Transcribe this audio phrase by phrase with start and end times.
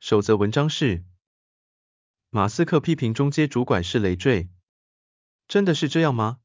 [0.00, 1.04] 首则文章是：
[2.30, 4.48] 马斯克批评中阶主管是累赘，
[5.46, 6.38] 真的是这样吗？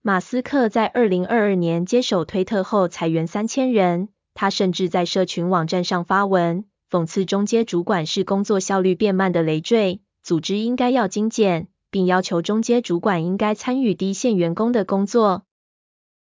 [0.00, 15.44] 马斯克在二零二二年接手推特后裁员三千人，他甚至在社群网站上发文，讽刺中阶主管是工作效率变慢的累赘，组织应该要精简，并要求中阶主管应该参与低线员工的工作。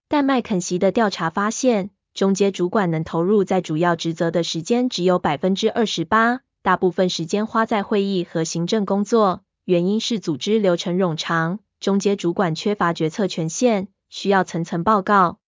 [0.09, 9.43] 但麦肯锡的调查发现，中阶主管能投入在主要职责的时间只有百分之二十八，大部分时间花在会议和行政工作。
[9.65, 15.41] 原因是组织流程冗长，中阶主管缺乏决策权限，需要层层报告。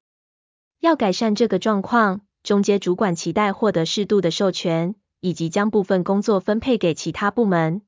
[0.81, 7.83] 要改善这个状况，中阶主管期待获得适度的授权，以及将部分工作分配给其他部门。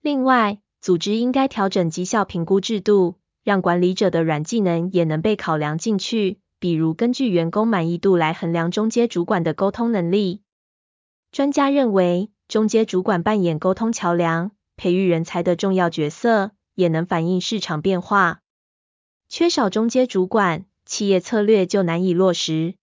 [0.00, 6.38] 另外，组织应该调整绩效评估制度，让管理者的软技能也能被考量进去。
[6.62, 10.42] 比如根据员工满意度来衡量中阶主管的沟通能力。
[11.32, 18.42] 专家认为，中阶主管扮演沟通桥梁、培育人才的重要角色，也能反映市场变化。
[19.28, 22.76] 缺少中阶主管，企业策略就难以落实。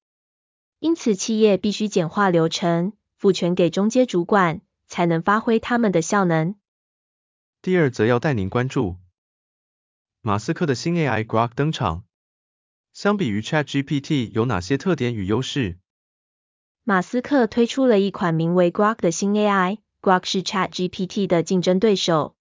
[0.80, 6.56] 因此，企业必须简化流程，赋权给中阶主管，才能发挥他们的效能。
[7.62, 8.98] 第二则要带您关注，
[10.20, 12.04] 马斯克的新 AI Grok 登场。
[12.94, 15.78] 相比于 ChatGPT 有哪些特点与优势？
[16.84, 22.36] 马斯克推出了一款名为 Grok 的新 AI，Grok 是 ChatGPT 的竞争对手。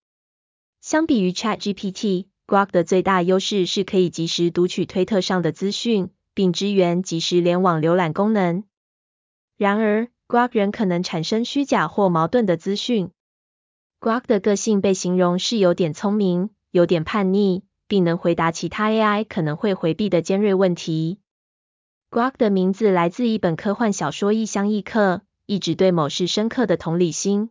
[0.81, 8.65] 相比于 ChatGPT，Grok 的最大优势是可以及时读取推特上的资讯，并支援即时联网浏览功能。
[9.57, 13.11] 然而，Grok 仍可能产生虚假或矛盾的资讯。
[14.01, 17.65] Grok 的个性被形容是有点聪明，有点叛逆。
[17.89, 21.19] 并能回答其他 AI 可能会回避的尖锐问题。
[22.11, 25.17] Grok 的名字来自一本科幻小说《异乡异客》，
[25.47, 27.51] 一指对某事深刻的同理心。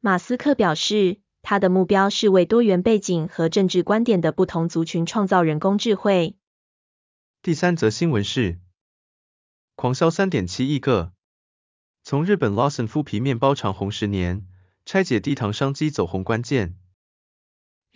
[0.00, 6.36] 马斯克表示，他的目标是为多元背景和政治观点的不同族群创造人工智慧。
[7.42, 8.58] 第三则新闻是，
[9.74, 11.12] 狂销三点七亿个，
[12.02, 14.46] 从日本 Lawson 麸皮面包长红十年，
[14.84, 16.76] 拆解低糖商机走红关键。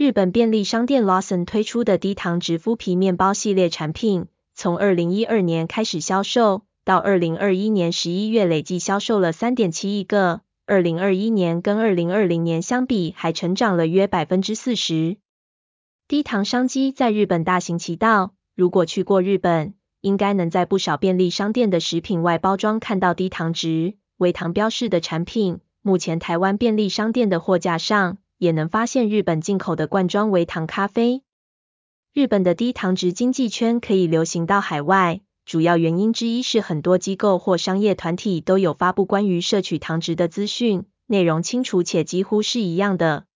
[0.02, 10.40] 日本便利商店 Lawson 推出的低糖质麸皮面包系列产品，从二零一二年开始销售，到二零二一年十一月累计销售了三点七亿个。
[10.66, 15.18] 二零二一年跟二零二零年相比，还成长了约百分之四十。
[16.08, 25.60] 低糖商机在日本大行其道，如果去过日本，应该能在不少便利商店的食品外包装看到低糖值、微糖标示的产品。
[25.80, 31.22] 目前台湾便利商店的货架上，也能发现日本进口的罐装微糖咖啡。
[32.12, 43.26] 日本的低糖值经济圈可以流行到海外，主要原因之一是很多机构或商业团体都有发布关于摄取糖值的资讯，内容清楚且几乎是一样的。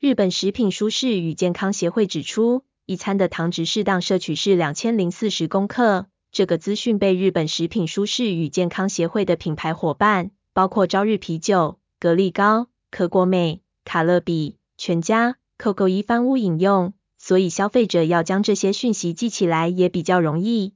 [0.00, 6.06] 日本食品舒适与健康协会指出，一餐的糖值适当摄取是两千零四十公克。
[6.32, 13.60] 这个资讯被日本食品舒适与健康协会的品牌伙伴，包括朝日啤酒、格力高、可果美。
[13.84, 20.74] 卡乐比、全家、COCO 一番屋饮用，所以消费者要将这些讯息记起来也比较容易。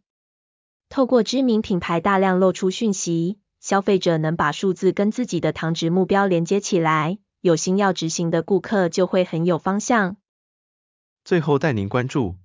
[0.89, 10.17] 透过知名品牌大量露出讯息，消费者能把数字跟自己的糖值目标连接起来，有心要执行的顾客就会很有方向。
[11.25, 12.37] 最后带您关注，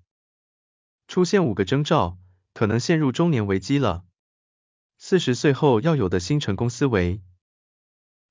[1.08, 2.18] 出现五个征兆，
[2.54, 4.04] 可能陷入中年危机了。
[4.98, 7.22] 四十岁后要有的新成功思维。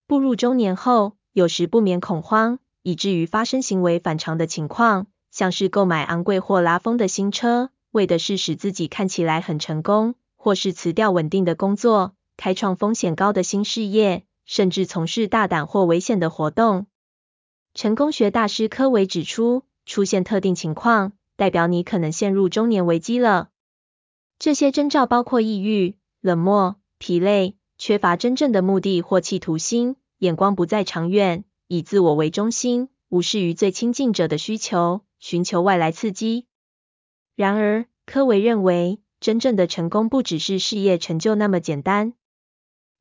[0.06, 16.86] 步入中年后，有时不免恐慌，以至于发生行为反常的情况，像是购买昂贵或拉风的新车，为的是使自己看起来很成功，或是辞掉稳定的工作，开创风险高的新事业，甚至从事大胆或危险的活动。
[17.72, 23.48] 成功学大师科维指出，出现特定情况，代表你可能陷入中年危机了。
[24.38, 29.96] 这些征兆包括抑郁、冷漠、疲累、缺乏真正的目的或企图心。
[30.22, 36.46] 眼光不再长远，以自我为中心，无视于最亲近者的需求，寻求外来刺激。
[37.34, 42.12] 然而，柯维认为，真正的成功不只是事业成就那么简单。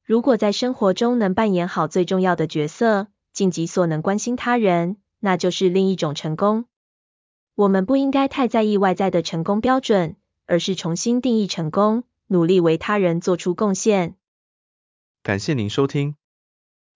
[0.04, 6.66] 如果在生活中能扮演好最重要的角色，尽己所能关心他人，那就是另一种成功。
[7.54, 10.16] 我们不应该太在意外在的成功标准，
[10.48, 14.16] 而是重新定义成功，努力为他人做出贡献。
[15.22, 16.16] 感谢您收听，